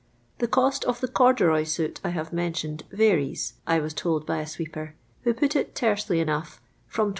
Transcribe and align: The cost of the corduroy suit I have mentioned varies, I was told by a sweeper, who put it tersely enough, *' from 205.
The 0.39 0.47
cost 0.47 0.83
of 0.85 0.99
the 0.99 1.07
corduroy 1.07 1.63
suit 1.63 1.99
I 2.03 2.09
have 2.09 2.33
mentioned 2.33 2.85
varies, 2.91 3.53
I 3.67 3.77
was 3.77 3.93
told 3.93 4.25
by 4.25 4.39
a 4.39 4.47
sweeper, 4.47 4.95
who 5.25 5.33
put 5.35 5.55
it 5.55 5.75
tersely 5.75 6.19
enough, 6.19 6.59
*' 6.75 6.87
from 6.87 7.09
205. 7.09 7.09